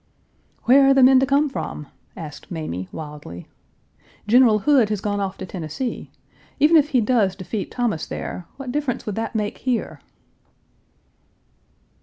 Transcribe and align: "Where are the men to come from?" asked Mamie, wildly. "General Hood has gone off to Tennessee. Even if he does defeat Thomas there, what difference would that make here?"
"Where 0.63 0.87
are 0.87 0.93
the 0.95 1.03
men 1.03 1.19
to 1.19 1.27
come 1.27 1.47
from?" 1.47 1.85
asked 2.17 2.49
Mamie, 2.49 2.89
wildly. 2.91 3.45
"General 4.27 4.57
Hood 4.65 4.89
has 4.89 4.99
gone 4.99 5.19
off 5.19 5.37
to 5.37 5.45
Tennessee. 5.45 6.09
Even 6.59 6.75
if 6.75 6.89
he 6.89 7.01
does 7.01 7.35
defeat 7.35 7.69
Thomas 7.69 8.07
there, 8.07 8.47
what 8.57 8.71
difference 8.71 9.05
would 9.05 9.13
that 9.13 9.35
make 9.35 9.59
here?" 9.59 10.01